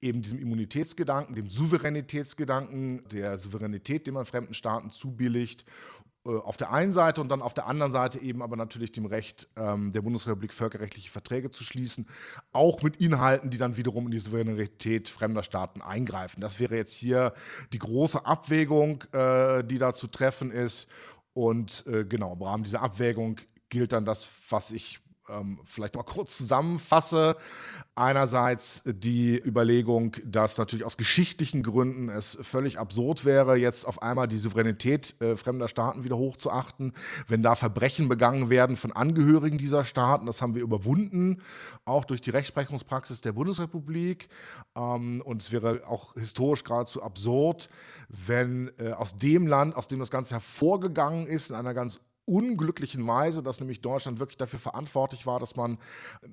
eben 0.00 0.22
diesem 0.22 0.38
Immunitätsgedanken, 0.38 1.34
dem 1.34 1.48
Souveränitätsgedanken, 1.48 3.06
der 3.08 3.36
Souveränität, 3.36 4.06
den 4.06 4.14
man 4.14 4.26
fremden 4.26 4.54
Staaten 4.54 4.90
zubilligt 4.90 5.64
äh, 6.24 6.30
auf 6.30 6.56
der 6.56 6.70
einen 6.72 6.92
Seite 6.92 7.20
und 7.20 7.30
dann 7.30 7.42
auf 7.42 7.54
der 7.54 7.66
anderen 7.66 7.90
Seite 7.90 8.20
eben 8.20 8.42
aber 8.42 8.56
natürlich 8.56 8.92
dem 8.92 9.06
Recht 9.06 9.48
ähm, 9.56 9.92
der 9.92 10.02
Bundesrepublik 10.02 10.52
völkerrechtliche 10.52 11.10
Verträge 11.10 11.50
zu 11.50 11.64
schließen, 11.64 12.06
auch 12.52 12.82
mit 12.82 12.96
Inhalten, 12.96 13.50
die 13.50 13.58
dann 13.58 13.76
wiederum 13.76 14.06
in 14.06 14.10
die 14.12 14.18
Souveränität 14.18 15.08
fremder 15.08 15.42
Staaten 15.42 15.80
eingreifen. 15.80 16.40
Das 16.40 16.60
wäre 16.60 16.76
jetzt 16.76 16.94
hier 16.94 17.34
die 17.72 17.78
große 17.78 18.26
Abwägung, 18.26 19.04
äh, 19.12 19.64
die 19.64 19.78
da 19.78 19.92
zu 19.92 20.06
treffen 20.06 20.50
ist. 20.50 20.88
Und 21.32 21.86
äh, 21.86 22.04
genau, 22.04 22.34
im 22.34 22.42
Rahmen 22.42 22.64
dieser 22.64 22.82
Abwägung 22.82 23.40
gilt 23.68 23.92
dann 23.92 24.04
das, 24.04 24.28
was 24.50 24.72
ich 24.72 25.00
ähm, 25.28 25.58
vielleicht 25.64 25.94
mal 25.94 26.02
kurz 26.02 26.36
zusammenfasse. 26.36 27.36
Einerseits 27.94 28.82
die 28.84 29.38
Überlegung, 29.38 30.16
dass 30.24 30.58
natürlich 30.58 30.84
aus 30.84 30.96
geschichtlichen 30.96 31.62
Gründen 31.62 32.08
es 32.08 32.38
völlig 32.42 32.78
absurd 32.78 33.24
wäre, 33.24 33.56
jetzt 33.56 33.86
auf 33.86 34.02
einmal 34.02 34.28
die 34.28 34.38
Souveränität 34.38 35.20
äh, 35.20 35.36
fremder 35.36 35.68
Staaten 35.68 36.04
wieder 36.04 36.16
hochzuachten, 36.16 36.92
wenn 37.26 37.42
da 37.42 37.54
Verbrechen 37.54 38.08
begangen 38.08 38.50
werden 38.50 38.76
von 38.76 38.92
Angehörigen 38.92 39.58
dieser 39.58 39.84
Staaten. 39.84 40.26
Das 40.26 40.42
haben 40.42 40.54
wir 40.54 40.62
überwunden, 40.62 41.42
auch 41.84 42.04
durch 42.04 42.20
die 42.20 42.30
Rechtsprechungspraxis 42.30 43.20
der 43.20 43.32
Bundesrepublik. 43.32 44.28
Ähm, 44.76 45.20
und 45.24 45.42
es 45.42 45.52
wäre 45.52 45.82
auch 45.86 46.14
historisch 46.14 46.64
geradezu 46.64 47.02
absurd, 47.02 47.68
wenn 48.08 48.70
äh, 48.78 48.92
aus 48.92 49.16
dem 49.16 49.46
Land, 49.46 49.74
aus 49.74 49.88
dem 49.88 49.98
das 49.98 50.10
Ganze 50.10 50.34
hervorgegangen 50.34 51.26
ist, 51.26 51.50
in 51.50 51.56
einer 51.56 51.74
ganz 51.74 52.00
unglücklichen 52.28 53.06
Weise, 53.06 53.42
dass 53.42 53.60
nämlich 53.60 53.80
Deutschland 53.80 54.18
wirklich 54.18 54.36
dafür 54.36 54.58
verantwortlich 54.58 55.26
war, 55.26 55.40
dass 55.40 55.56
man 55.56 55.78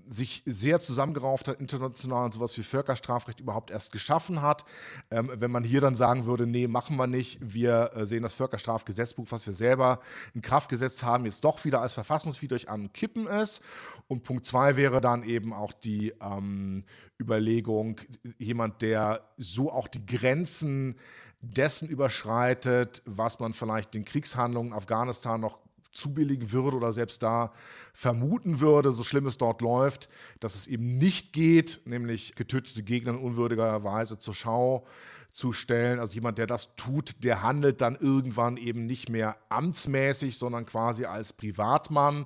sich 0.07 0.43
sehr 0.45 0.79
zusammengerauft 0.79 1.47
hat, 1.47 1.59
international 1.59 2.25
und 2.25 2.33
sowas 2.33 2.57
wie 2.57 2.63
Völkerstrafrecht 2.63 3.39
überhaupt 3.39 3.71
erst 3.71 3.91
geschaffen 3.91 4.41
hat. 4.41 4.65
Ähm, 5.09 5.31
wenn 5.33 5.51
man 5.51 5.63
hier 5.63 5.81
dann 5.81 5.95
sagen 5.95 6.25
würde, 6.25 6.45
nee, 6.45 6.67
machen 6.67 6.97
wir 6.97 7.07
nicht, 7.07 7.39
wir 7.41 7.91
äh, 7.95 8.05
sehen 8.05 8.23
das 8.23 8.33
Völkerstrafgesetzbuch, 8.33 9.27
was 9.29 9.47
wir 9.47 9.53
selber 9.53 9.99
in 10.33 10.41
Kraft 10.41 10.69
gesetzt 10.69 11.03
haben, 11.03 11.25
jetzt 11.25 11.43
doch 11.43 11.63
wieder 11.65 11.81
als 11.81 11.93
verfassungswidrig 11.93 12.69
an, 12.69 12.91
kippen 12.91 13.27
es. 13.27 13.61
Und 14.07 14.23
Punkt 14.23 14.45
zwei 14.45 14.75
wäre 14.75 15.01
dann 15.01 15.23
eben 15.23 15.53
auch 15.53 15.71
die 15.71 16.13
ähm, 16.21 16.83
Überlegung, 17.19 18.01
jemand, 18.37 18.81
der 18.81 19.21
so 19.37 19.71
auch 19.71 19.87
die 19.87 20.05
Grenzen 20.05 20.95
dessen 21.41 21.87
überschreitet, 21.87 23.01
was 23.05 23.39
man 23.39 23.53
vielleicht 23.53 23.93
den 23.93 24.05
Kriegshandlungen 24.05 24.71
in 24.71 24.77
Afghanistan 24.77 25.39
noch 25.39 25.59
zubilligen 25.95 26.51
würde 26.51 26.77
oder 26.77 26.93
selbst 26.93 27.23
da 27.23 27.51
vermuten 27.93 28.59
würde, 28.59 28.91
so 28.91 29.03
schlimm 29.03 29.25
es 29.25 29.37
dort 29.37 29.61
läuft, 29.61 30.09
dass 30.39 30.55
es 30.55 30.67
eben 30.67 30.97
nicht 30.97 31.33
geht, 31.33 31.81
nämlich 31.85 32.35
getötete 32.35 32.83
Gegner 32.83 33.13
in 33.13 33.17
unwürdiger 33.17 33.83
Weise 33.83 34.19
zur 34.19 34.33
Schau 34.33 34.85
zu 35.31 35.51
stellen. 35.51 35.99
Also 35.99 36.13
jemand, 36.13 36.37
der 36.37 36.47
das 36.47 36.75
tut, 36.75 37.23
der 37.23 37.43
handelt 37.43 37.81
dann 37.81 37.95
irgendwann 37.95 38.55
eben 38.57 38.85
nicht 38.85 39.09
mehr 39.09 39.35
amtsmäßig, 39.49 40.37
sondern 40.37 40.65
quasi 40.65 41.05
als 41.05 41.33
Privatmann. 41.33 42.25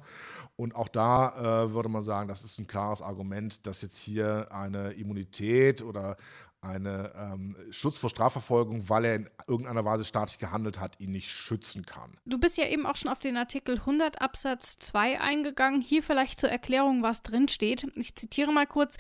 Und 0.56 0.76
auch 0.76 0.88
da 0.90 1.64
äh, 1.64 1.74
würde 1.74 1.90
man 1.90 2.04
sagen, 2.04 2.28
das 2.28 2.44
ist 2.44 2.60
ein 2.60 2.68
klares 2.68 3.02
Argument, 3.02 3.66
dass 3.66 3.82
jetzt 3.82 3.98
hier 3.98 4.52
eine 4.52 4.92
Immunität 4.92 5.82
oder 5.82 6.18
eine 6.62 7.14
ähm, 7.16 7.56
Schutz 7.70 8.00
vor 8.00 8.10
Strafverfolgung, 8.10 8.90
weil 8.90 9.06
er 9.06 9.16
in 9.16 9.30
irgendeiner 9.48 9.86
Weise 9.86 10.04
staatlich 10.04 10.40
gehandelt 10.40 10.80
hat, 10.80 11.00
ihn 11.00 11.12
nicht 11.12 11.30
schützen 11.30 11.86
kann. 11.86 12.18
Du 12.26 12.38
bist 12.38 12.58
ja 12.58 12.68
eben 12.68 12.86
auch 12.86 12.98
schon 12.98 13.10
auf 13.10 13.20
den 13.20 13.38
Artikel 13.38 13.76
100 13.78 14.22
Absatz 14.22 14.78
2 14.78 15.22
eingegangen. 15.22 15.82
Hier 15.82 16.04
vielleicht 16.04 16.40
zur 16.40 16.50
Erklärung, 16.50 17.02
was 17.02 17.22
drin 17.22 17.48
steht. 17.48 17.88
Ich 17.96 18.16
zitiere 18.16 18.52
mal 18.52 18.68
kurz. 18.68 18.98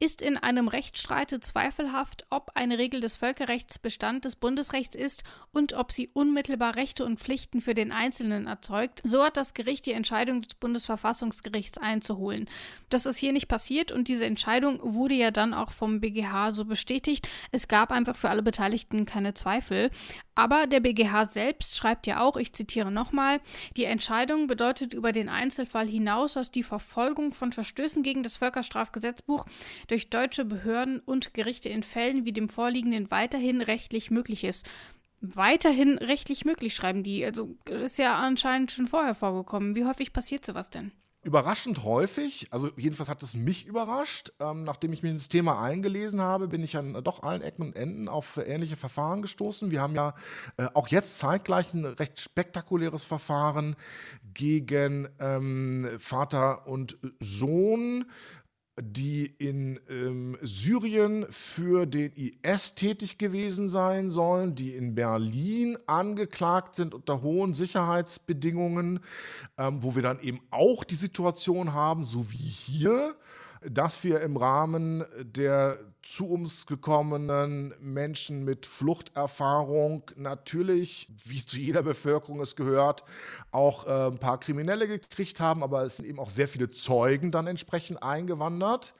Ist 0.00 0.20
in 0.20 0.36
einem 0.36 0.66
Rechtsstreite 0.66 1.38
zweifelhaft, 1.38 2.26
ob 2.30 2.50
eine 2.54 2.76
Regel 2.78 3.00
des 3.00 3.16
Völkerrechts 3.16 3.78
Bestand 3.78 4.24
des 4.24 4.34
Bundesrechts 4.34 4.96
ist 4.96 5.22
und 5.52 5.74
ob 5.74 5.92
sie 5.92 6.08
unmittelbar 6.12 6.74
Rechte 6.74 7.04
und 7.04 7.20
Pflichten 7.20 7.60
für 7.60 7.74
den 7.74 7.92
Einzelnen 7.92 8.48
erzeugt, 8.48 9.00
so 9.04 9.22
hat 9.22 9.36
das 9.36 9.54
Gericht 9.54 9.86
die 9.86 9.92
Entscheidung 9.92 10.42
des 10.42 10.54
Bundesverfassungsgerichts 10.54 11.78
einzuholen. 11.78 12.48
Das 12.88 13.06
ist 13.06 13.18
hier 13.18 13.32
nicht 13.32 13.46
passiert 13.46 13.92
und 13.92 14.08
diese 14.08 14.26
Entscheidung 14.26 14.80
wurde 14.82 15.14
ja 15.14 15.30
dann 15.30 15.54
auch 15.54 15.70
vom 15.70 16.00
BGH 16.00 16.50
so 16.50 16.64
bestätigt 16.64 16.95
bestätigt. 16.96 17.28
Es 17.52 17.68
gab 17.68 17.92
einfach 17.92 18.16
für 18.16 18.30
alle 18.30 18.42
Beteiligten 18.42 19.04
keine 19.04 19.34
Zweifel. 19.34 19.90
Aber 20.34 20.66
der 20.66 20.80
BGH 20.80 21.26
selbst 21.26 21.76
schreibt 21.76 22.06
ja 22.06 22.20
auch, 22.20 22.36
ich 22.36 22.52
zitiere 22.52 22.90
nochmal, 22.90 23.40
die 23.76 23.84
Entscheidung 23.84 24.46
bedeutet 24.46 24.92
über 24.92 25.12
den 25.12 25.28
Einzelfall 25.28 25.88
hinaus, 25.88 26.34
dass 26.34 26.50
die 26.50 26.62
Verfolgung 26.62 27.32
von 27.32 27.52
Verstößen 27.52 28.02
gegen 28.02 28.22
das 28.22 28.36
Völkerstrafgesetzbuch 28.36 29.46
durch 29.88 30.10
deutsche 30.10 30.44
Behörden 30.44 31.00
und 31.00 31.34
Gerichte 31.34 31.68
in 31.68 31.82
Fällen 31.82 32.24
wie 32.24 32.32
dem 32.32 32.48
vorliegenden 32.48 33.10
weiterhin 33.10 33.60
rechtlich 33.60 34.10
möglich 34.10 34.44
ist 34.44 34.66
weiterhin 35.22 35.96
rechtlich 35.96 36.44
möglich, 36.44 36.74
schreiben 36.74 37.02
die. 37.02 37.24
Also 37.24 37.56
ist 37.64 37.98
ja 37.98 38.16
anscheinend 38.16 38.70
schon 38.70 38.86
vorher 38.86 39.14
vorgekommen. 39.14 39.74
Wie 39.74 39.86
häufig 39.86 40.12
passiert 40.12 40.44
sowas 40.44 40.68
denn? 40.68 40.92
Überraschend 41.26 41.82
häufig, 41.82 42.46
also 42.52 42.70
jedenfalls 42.76 43.08
hat 43.08 43.20
es 43.20 43.34
mich 43.34 43.66
überrascht. 43.66 44.30
Ähm, 44.38 44.62
nachdem 44.62 44.92
ich 44.92 45.02
mich 45.02 45.10
ins 45.10 45.28
Thema 45.28 45.60
eingelesen 45.60 46.20
habe, 46.20 46.46
bin 46.46 46.62
ich 46.62 46.76
an 46.76 47.02
doch 47.02 47.24
allen 47.24 47.42
Ecken 47.42 47.62
und 47.62 47.74
Enden 47.74 48.08
auf 48.08 48.36
ähnliche 48.36 48.76
Verfahren 48.76 49.22
gestoßen. 49.22 49.72
Wir 49.72 49.80
haben 49.80 49.96
ja 49.96 50.14
äh, 50.56 50.68
auch 50.74 50.86
jetzt 50.86 51.18
zeitgleich 51.18 51.74
ein 51.74 51.84
recht 51.84 52.20
spektakuläres 52.20 53.04
Verfahren 53.04 53.74
gegen 54.34 55.08
ähm, 55.18 55.90
Vater 55.98 56.68
und 56.68 56.96
Sohn 57.18 58.04
die 58.78 59.26
in 59.38 59.80
ähm, 59.88 60.36
Syrien 60.42 61.26
für 61.30 61.86
den 61.86 62.12
IS 62.12 62.74
tätig 62.74 63.16
gewesen 63.16 63.68
sein 63.68 64.10
sollen, 64.10 64.54
die 64.54 64.74
in 64.74 64.94
Berlin 64.94 65.78
angeklagt 65.86 66.74
sind 66.74 66.92
unter 66.92 67.22
hohen 67.22 67.54
Sicherheitsbedingungen, 67.54 69.00
ähm, 69.56 69.82
wo 69.82 69.94
wir 69.94 70.02
dann 70.02 70.20
eben 70.20 70.40
auch 70.50 70.84
die 70.84 70.96
Situation 70.96 71.72
haben, 71.72 72.04
so 72.04 72.30
wie 72.30 72.36
hier, 72.36 73.14
dass 73.66 74.04
wir 74.04 74.20
im 74.20 74.36
Rahmen 74.36 75.04
der 75.22 75.78
zu 76.06 76.28
uns 76.28 76.66
gekommenen 76.66 77.74
Menschen 77.80 78.44
mit 78.44 78.64
Fluchterfahrung 78.64 80.04
natürlich, 80.14 81.08
wie 81.24 81.44
zu 81.44 81.58
jeder 81.58 81.82
Bevölkerung 81.82 82.40
es 82.40 82.54
gehört, 82.54 83.02
auch 83.50 83.86
äh, 83.86 84.06
ein 84.06 84.18
paar 84.18 84.38
Kriminelle 84.38 84.86
gekriegt 84.86 85.40
haben, 85.40 85.64
aber 85.64 85.84
es 85.84 85.96
sind 85.96 86.06
eben 86.06 86.20
auch 86.20 86.30
sehr 86.30 86.46
viele 86.46 86.70
Zeugen 86.70 87.32
dann 87.32 87.48
entsprechend 87.48 88.02
eingewandert. 88.02 88.94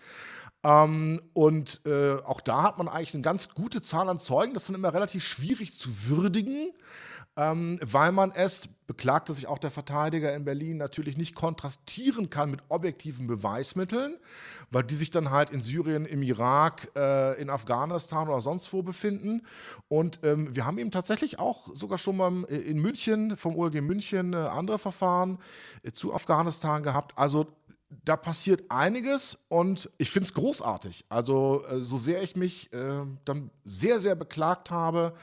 Ähm, 0.65 1.21
und 1.33 1.81
äh, 1.87 2.17
auch 2.25 2.41
da 2.41 2.65
hat 2.65 2.79
man 2.79 2.89
eigentlich 2.89 3.15
eine 3.15 3.23
ganz 3.23 3.51
gute 3.51 3.83
Zahl 3.83 4.09
an 4.09 4.19
Zeugen. 4.19 4.53
Das 4.53 4.65
ist 4.65 4.71
dann 4.71 4.77
immer 4.77 4.93
relativ 4.93 5.25
schwierig 5.25 5.79
zu 5.79 6.09
würdigen 6.09 6.73
ähm, 7.37 7.79
weil 7.83 8.13
man 8.13 8.33
es, 8.33 8.69
beklagte 8.87 9.35
sich 9.35 9.47
auch 9.47 9.59
der 9.59 9.71
Verteidiger 9.71 10.35
in 10.35 10.45
Berlin, 10.45 10.77
natürlich 10.77 11.17
nicht 11.17 11.35
kontrastieren 11.35 12.31
kann 12.31 12.51
mit 12.51 12.61
objektiven 12.69 13.27
Beweismitteln, 13.27 14.17
weil 14.71 14.85
die 14.85 14.95
sich 14.95 15.11
dann 15.11 15.31
halt 15.31 15.51
in 15.51 15.61
Syrien, 15.61 16.07
im 16.07 16.23
Irak, 16.23 16.93
äh, 16.97 17.41
in 17.41 17.51
Afghanistan 17.51 18.29
oder 18.29 18.41
sonst 18.41 18.73
wo 18.73 18.83
befinden. 18.83 19.43
Und 19.89 20.21
ähm, 20.23 20.55
wir 20.55 20.65
haben 20.65 20.79
eben 20.79 20.91
tatsächlich 20.91 21.39
auch 21.39 21.69
sogar 21.75 21.99
schon 21.99 22.17
mal 22.17 22.45
in 22.45 22.79
München, 22.79 23.37
vom 23.37 23.57
OLG 23.57 23.81
München, 23.81 24.33
äh, 24.33 24.37
andere 24.37 24.79
Verfahren 24.79 25.39
äh, 25.83 25.93
zu 25.93 26.15
Afghanistan 26.15 26.83
gehabt. 26.83 27.13
Also 27.17 27.47
da 28.05 28.17
passiert 28.17 28.65
einiges 28.69 29.39
und 29.49 29.91
ich 29.99 30.11
finde 30.11 30.27
es 30.27 30.35
großartig. 30.35 31.05
Also, 31.09 31.65
äh, 31.69 31.81
so 31.81 31.99
sehr 31.99 32.23
ich 32.23 32.37
mich 32.37 32.73
äh, 32.73 33.03
dann 33.25 33.51
sehr, 33.65 34.01
sehr 34.01 34.15
beklagt 34.15 34.71
habe 34.71 35.15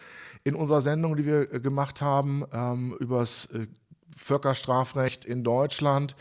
in 0.44 0.56
unserer 0.56 0.82
Sendung, 0.82 1.16
die 1.16 1.26
wir 1.26 1.54
äh, 1.54 1.60
gemacht 1.60 2.02
haben, 2.02 2.44
ähm, 2.52 2.96
über 3.00 3.20
das 3.20 3.46
äh, 3.48 3.68
Völkerstrafrecht 4.16 5.26
in 5.26 5.44
Deutschland, 5.44 6.16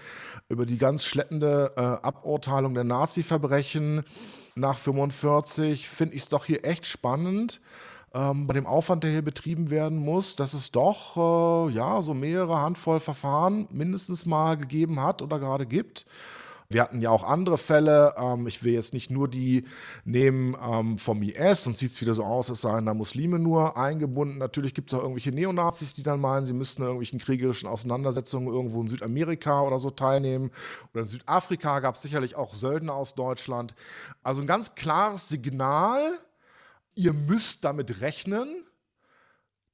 über 0.48 0.66
die 0.66 0.78
ganz 0.78 1.04
schleppende 1.04 1.72
äh, 1.76 1.80
Aburteilung 1.80 2.74
der 2.74 2.84
Nazi-Verbrechen 2.84 4.04
nach 4.54 4.78
45, 4.78 5.88
finde 5.88 6.14
ich 6.14 6.22
es 6.22 6.28
doch 6.28 6.44
hier 6.44 6.64
echt 6.64 6.86
spannend. 6.86 7.60
Ähm, 8.14 8.46
bei 8.46 8.54
dem 8.54 8.66
Aufwand, 8.66 9.04
der 9.04 9.10
hier 9.10 9.22
betrieben 9.22 9.70
werden 9.70 9.98
muss, 9.98 10.36
dass 10.36 10.52
es 10.52 10.70
doch 10.70 11.16
äh, 11.16 11.72
ja 11.72 12.02
so 12.02 12.12
mehrere 12.12 12.60
Handvoll 12.60 13.00
Verfahren 13.00 13.66
mindestens 13.70 14.26
mal 14.26 14.56
gegeben 14.56 15.00
hat 15.00 15.22
oder 15.22 15.38
gerade 15.38 15.66
gibt. 15.66 16.04
Wir 16.72 16.82
hatten 16.82 17.00
ja 17.00 17.10
auch 17.10 17.24
andere 17.24 17.58
Fälle. 17.58 18.14
Ähm, 18.16 18.46
ich 18.46 18.62
will 18.62 18.72
jetzt 18.72 18.92
nicht 18.92 19.10
nur 19.10 19.28
die 19.28 19.64
nehmen 20.04 20.56
ähm, 20.60 20.98
vom 20.98 21.22
IS, 21.22 21.66
und 21.66 21.76
sieht 21.76 21.92
es 21.92 22.00
wieder 22.00 22.14
so 22.14 22.24
aus, 22.24 22.50
als 22.50 22.62
seien 22.62 22.86
da 22.86 22.94
Muslime 22.94 23.38
nur 23.38 23.76
eingebunden. 23.76 24.38
Natürlich 24.38 24.74
gibt 24.74 24.92
es 24.92 24.98
auch 24.98 25.02
irgendwelche 25.02 25.32
Neonazis, 25.32 25.94
die 25.94 26.02
dann 26.02 26.20
meinen, 26.20 26.44
sie 26.44 26.52
müssten 26.52 26.82
in 26.82 26.88
irgendwelchen 26.88 27.18
kriegerischen 27.18 27.68
Auseinandersetzungen 27.68 28.48
irgendwo 28.48 28.80
in 28.80 28.88
Südamerika 28.88 29.62
oder 29.62 29.78
so 29.78 29.90
teilnehmen. 29.90 30.50
Oder 30.92 31.02
in 31.02 31.08
Südafrika 31.08 31.80
gab 31.80 31.94
es 31.94 32.02
sicherlich 32.02 32.36
auch 32.36 32.54
Söldner 32.54 32.94
aus 32.94 33.14
Deutschland. 33.14 33.74
Also 34.22 34.40
ein 34.40 34.46
ganz 34.46 34.74
klares 34.74 35.28
Signal, 35.28 36.00
ihr 36.94 37.12
müsst 37.12 37.64
damit 37.64 38.00
rechnen, 38.00 38.64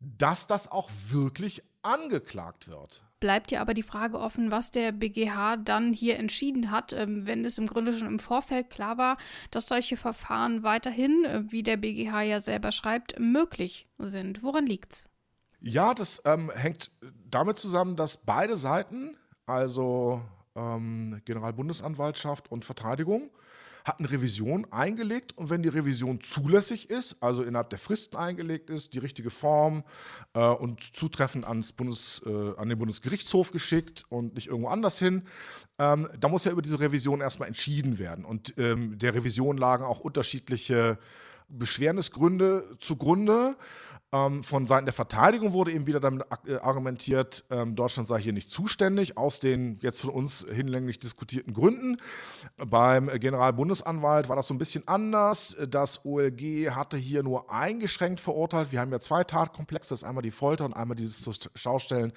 dass 0.01 0.47
das 0.47 0.71
auch 0.71 0.91
wirklich 1.09 1.63
angeklagt 1.83 2.69
wird 2.69 3.05
bleibt 3.21 3.51
ja 3.51 3.61
aber 3.61 3.75
die 3.75 3.83
Frage 3.83 4.19
offen, 4.19 4.51
was 4.51 4.71
der 4.71 4.93
BGH 4.93 5.57
dann 5.57 5.93
hier 5.93 6.19
entschieden 6.19 6.71
hat, 6.71 6.93
ähm, 6.93 7.27
wenn 7.27 7.45
es 7.45 7.59
im 7.59 7.67
Grunde 7.67 7.93
schon 7.93 8.09
im 8.09 8.19
Vorfeld 8.19 8.71
klar 8.71 8.99
war, 8.99 9.17
dass 9.51 9.67
solche 9.67 9.97
Verfahren 9.97 10.63
weiterhin, 10.63 11.25
äh, 11.25 11.43
wie 11.49 11.63
der 11.63 11.77
BGH 11.77 12.23
ja 12.23 12.41
selber 12.41 12.73
schreibt, 12.73 13.19
möglich 13.19 13.89
sind. 13.99 14.43
Woran 14.43 14.67
liegt's? 14.67 15.09
Ja, 15.61 15.95
das 15.95 16.23
ähm, 16.25 16.51
hängt 16.55 16.91
damit 17.31 17.59
zusammen, 17.59 17.97
dass 17.97 18.17
beide 18.17 18.57
Seiten, 18.57 19.17
also 19.47 20.23
ähm, 20.55 21.21
Generalbundesanwaltschaft 21.25 22.51
und 22.51 22.65
Verteidigung, 22.65 23.31
hat 23.89 23.99
eine 23.99 24.11
Revision 24.11 24.67
eingelegt 24.71 25.37
und 25.37 25.51
wenn 25.51 25.63
die 25.63 25.69
Revision 25.69 26.21
zulässig 26.21 26.91
ist, 26.91 27.23
also 27.23 27.43
innerhalb 27.43 27.71
der 27.71 27.79
Fristen 27.79 28.17
eingelegt 28.17 28.71
ist, 28.71 28.95
die 28.95 28.99
richtige 28.99 29.31
Form 29.31 29.83
äh, 30.35 30.41
und 30.47 30.83
zutreffend 30.95 31.47
ans 31.47 31.73
Bundes, 31.73 32.23
äh, 32.27 32.53
an 32.57 32.69
den 32.69 32.79
Bundesgerichtshof 32.79 33.51
geschickt 33.51 34.05
und 34.11 34.35
nicht 34.35 34.49
irgendwo 34.49 34.69
anders 34.69 34.99
hin, 34.99 35.23
ähm, 35.79 36.09
da 36.21 36.29
muss 36.29 36.45
ja 36.45 36.53
über 36.53 36.63
diese 36.63 36.79
Revision 36.79 37.21
erstmal 37.21 37.49
entschieden 37.49 37.99
werden. 37.99 38.25
Und 38.25 38.55
ähm, 38.59 38.99
der 38.99 39.15
Revision 39.15 39.57
lagen 39.57 39.85
auch 39.85 40.01
unterschiedliche 40.01 40.99
Beschwernisgründe 41.49 42.77
zugrunde. 42.79 43.57
Ähm, 44.11 44.43
von 44.43 44.67
Seiten 44.67 44.87
der 44.87 44.95
Verteidigung 44.95 45.53
wurde 45.53 45.71
eben 45.71 45.87
wieder 45.87 46.01
damit 46.01 46.25
äh, 46.47 46.55
argumentiert, 46.55 47.45
ähm, 47.51 47.77
Deutschland 47.77 48.09
sei 48.09 48.19
hier 48.19 48.33
nicht 48.33 48.51
zuständig, 48.51 49.19
aus 49.19 49.39
den 49.39 49.79
jetzt 49.83 50.01
von 50.01 50.09
uns 50.09 50.47
hinlänglich 50.51 50.99
diskutierten 50.99 51.53
Gründen. 51.53 51.99
Beim 52.57 53.09
Generalbundesanwalt 53.09 54.31
war 54.31 54.37
das 54.37 54.49
so 54.49 54.55
ein 54.55 54.59
bisschen 54.59 54.89
anders. 54.89 55.59
Das 55.69 56.07
OLG 56.07 56.71
hatte 56.71 56.97
hier 56.97 57.23
nur 57.23 57.53
eingeschränkt 57.53 58.19
verurteilt. 58.21 58.73
Wir 58.73 58.81
haben 58.81 58.91
ja 58.93 59.01
zwei 59.01 59.25
Tatkomplexe, 59.25 59.91
das 59.91 60.01
ist 60.01 60.09
einmal 60.09 60.23
die 60.23 60.31
Folter 60.31 60.65
und 60.65 60.73
einmal 60.73 60.97
dieses 60.97 61.51
Schaustellen 61.55 62.15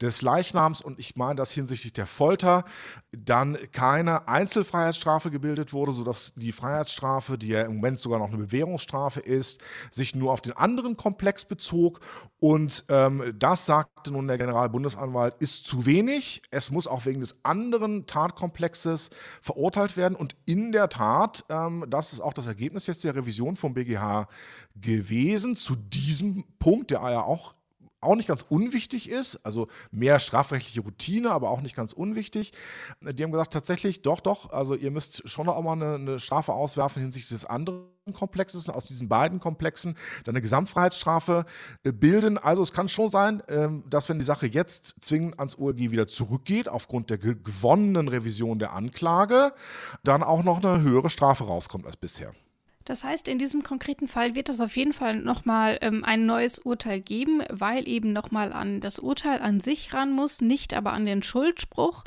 des 0.00 0.22
Leichnams. 0.22 0.80
Und 0.80 0.98
ich 0.98 1.14
meine, 1.16 1.34
dass 1.34 1.50
hinsichtlich 1.50 1.92
der 1.92 2.06
Folter 2.06 2.64
dann 3.12 3.58
keine 3.70 4.28
Einzelfreiheitsstrafe 4.28 5.30
gebildet 5.30 5.74
wurde, 5.74 5.92
sodass 5.92 6.32
die 6.36 6.52
Freiheitsstrafe, 6.52 7.36
die 7.36 7.48
ja 7.48 7.62
im 7.62 7.74
Moment 7.74 8.00
sogar 8.00 8.18
noch 8.18 8.28
eine 8.28 8.38
Bewährungsstrafe 8.38 9.20
ist, 9.20 9.62
sich 9.90 10.14
nur 10.14 10.32
auf 10.32 10.40
den 10.40 10.54
anderen 10.54 10.96
Komplex 10.96 11.33
Komplex 11.34 11.44
bezog. 11.44 12.00
Und 12.38 12.84
ähm, 12.88 13.34
das 13.38 13.66
sagte 13.66 14.12
nun 14.12 14.28
der 14.28 14.38
Generalbundesanwalt, 14.38 15.34
ist 15.38 15.66
zu 15.66 15.86
wenig. 15.86 16.42
Es 16.50 16.70
muss 16.70 16.86
auch 16.86 17.06
wegen 17.06 17.20
des 17.20 17.36
anderen 17.42 18.06
Tatkomplexes 18.06 19.10
verurteilt 19.40 19.96
werden. 19.96 20.14
Und 20.14 20.36
in 20.46 20.72
der 20.72 20.88
Tat, 20.88 21.44
ähm, 21.48 21.84
das 21.88 22.12
ist 22.12 22.20
auch 22.20 22.34
das 22.34 22.46
Ergebnis 22.46 22.86
jetzt 22.86 23.04
der 23.04 23.16
Revision 23.16 23.56
vom 23.56 23.74
BGH 23.74 24.28
gewesen, 24.76 25.56
zu 25.56 25.74
diesem 25.74 26.44
Punkt, 26.58 26.90
der 26.90 27.00
ja 27.00 27.22
auch 27.22 27.54
auch 28.04 28.16
nicht 28.16 28.28
ganz 28.28 28.44
unwichtig 28.48 29.08
ist, 29.08 29.44
also 29.44 29.68
mehr 29.90 30.18
strafrechtliche 30.18 30.80
Routine, 30.80 31.30
aber 31.30 31.50
auch 31.50 31.60
nicht 31.60 31.74
ganz 31.76 31.92
unwichtig. 31.92 32.52
Die 33.00 33.22
haben 33.22 33.32
gesagt, 33.32 33.52
tatsächlich, 33.52 34.02
doch, 34.02 34.20
doch, 34.20 34.50
also 34.50 34.74
ihr 34.74 34.90
müsst 34.90 35.28
schon 35.28 35.48
auch 35.48 35.62
mal 35.62 35.72
eine, 35.72 35.94
eine 35.94 36.18
Strafe 36.18 36.52
auswerfen 36.52 37.02
hinsichtlich 37.02 37.40
des 37.40 37.44
anderen 37.46 37.94
Komplexes, 38.12 38.68
aus 38.68 38.84
diesen 38.84 39.08
beiden 39.08 39.40
Komplexen 39.40 39.96
dann 40.24 40.34
eine 40.34 40.42
Gesamtfreiheitsstrafe 40.42 41.46
äh, 41.84 41.92
bilden. 41.92 42.36
Also 42.36 42.60
es 42.60 42.72
kann 42.72 42.88
schon 42.88 43.10
sein, 43.10 43.42
ähm, 43.48 43.82
dass 43.88 44.08
wenn 44.08 44.18
die 44.18 44.24
Sache 44.24 44.46
jetzt 44.46 44.96
zwingend 45.00 45.38
ans 45.38 45.58
OLG 45.58 45.90
wieder 45.90 46.06
zurückgeht, 46.06 46.68
aufgrund 46.68 47.08
der 47.08 47.18
gewonnenen 47.18 48.08
Revision 48.08 48.58
der 48.58 48.74
Anklage, 48.74 49.52
dann 50.02 50.22
auch 50.22 50.42
noch 50.42 50.62
eine 50.62 50.82
höhere 50.82 51.08
Strafe 51.08 51.44
rauskommt 51.44 51.86
als 51.86 51.96
bisher. 51.96 52.34
Das 52.84 53.02
heißt, 53.02 53.28
in 53.28 53.38
diesem 53.38 53.62
konkreten 53.62 54.08
Fall 54.08 54.34
wird 54.34 54.50
es 54.50 54.60
auf 54.60 54.76
jeden 54.76 54.92
Fall 54.92 55.16
nochmal 55.16 55.78
ähm, 55.80 56.04
ein 56.04 56.26
neues 56.26 56.58
Urteil 56.58 57.00
geben, 57.00 57.42
weil 57.50 57.88
eben 57.88 58.12
nochmal 58.12 58.52
an 58.52 58.80
das 58.80 58.98
Urteil 58.98 59.40
an 59.40 59.60
sich 59.60 59.94
ran 59.94 60.12
muss, 60.12 60.40
nicht 60.42 60.74
aber 60.74 60.92
an 60.92 61.06
den 61.06 61.22
Schuldspruch. 61.22 62.04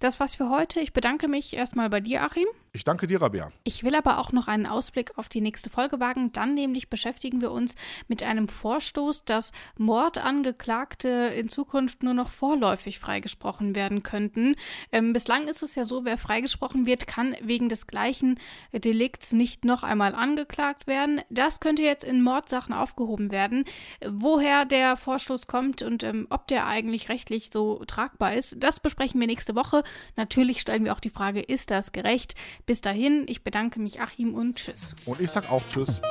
Das 0.00 0.18
war's 0.20 0.34
für 0.34 0.48
heute. 0.48 0.80
Ich 0.80 0.92
bedanke 0.92 1.28
mich 1.28 1.54
erstmal 1.54 1.90
bei 1.90 2.00
dir, 2.00 2.22
Achim. 2.22 2.46
Ich 2.76 2.84
danke 2.84 3.06
dir, 3.06 3.22
Rabia. 3.22 3.50
Ich 3.64 3.84
will 3.84 3.94
aber 3.94 4.18
auch 4.18 4.32
noch 4.32 4.48
einen 4.48 4.66
Ausblick 4.66 5.16
auf 5.16 5.30
die 5.30 5.40
nächste 5.40 5.70
Folge 5.70 5.98
wagen. 5.98 6.30
Dann 6.32 6.52
nämlich 6.52 6.90
beschäftigen 6.90 7.40
wir 7.40 7.50
uns 7.50 7.74
mit 8.06 8.22
einem 8.22 8.48
Vorstoß, 8.48 9.24
dass 9.24 9.52
Mordangeklagte 9.78 11.08
in 11.08 11.48
Zukunft 11.48 12.02
nur 12.02 12.12
noch 12.12 12.28
vorläufig 12.28 12.98
freigesprochen 12.98 13.74
werden 13.74 14.02
könnten. 14.02 14.56
Ähm, 14.92 15.14
bislang 15.14 15.48
ist 15.48 15.62
es 15.62 15.74
ja 15.74 15.84
so, 15.84 16.04
wer 16.04 16.18
freigesprochen 16.18 16.84
wird, 16.84 17.06
kann 17.06 17.34
wegen 17.40 17.70
des 17.70 17.86
gleichen 17.86 18.38
Delikts 18.74 19.32
nicht 19.32 19.64
noch 19.64 19.82
einmal 19.82 20.14
angeklagt 20.14 20.86
werden. 20.86 21.22
Das 21.30 21.60
könnte 21.60 21.82
jetzt 21.82 22.04
in 22.04 22.22
Mordsachen 22.22 22.74
aufgehoben 22.74 23.30
werden. 23.30 23.64
Woher 24.06 24.66
der 24.66 24.98
Vorstoß 24.98 25.46
kommt 25.46 25.80
und 25.80 26.02
ähm, 26.02 26.26
ob 26.28 26.46
der 26.48 26.66
eigentlich 26.66 27.08
rechtlich 27.08 27.48
so 27.50 27.82
tragbar 27.86 28.34
ist, 28.34 28.62
das 28.62 28.80
besprechen 28.80 29.18
wir 29.18 29.28
nächste 29.28 29.54
Woche. 29.54 29.82
Natürlich 30.16 30.60
stellen 30.60 30.84
wir 30.84 30.92
auch 30.92 31.00
die 31.00 31.08
Frage, 31.08 31.40
ist 31.40 31.70
das 31.70 31.92
gerecht? 31.92 32.34
Bis 32.66 32.80
dahin, 32.80 33.26
ich 33.28 33.44
bedanke 33.44 33.78
mich, 33.78 34.00
Achim, 34.00 34.34
und 34.34 34.56
tschüss. 34.56 34.96
Und 35.04 35.20
ich 35.20 35.30
sag 35.30 35.52
auch 35.52 35.62
tschüss. 35.68 36.02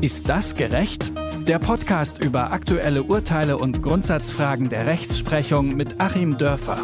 Ist 0.00 0.28
das 0.28 0.54
gerecht? 0.54 1.10
Der 1.48 1.58
Podcast 1.58 2.22
über 2.22 2.52
aktuelle 2.52 3.02
Urteile 3.02 3.58
und 3.58 3.82
Grundsatzfragen 3.82 4.68
der 4.68 4.86
Rechtsprechung 4.86 5.74
mit 5.74 6.00
Achim 6.00 6.38
Dörfer. 6.38 6.78